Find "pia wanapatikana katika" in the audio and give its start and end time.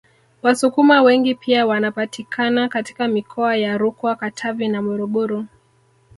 1.35-3.07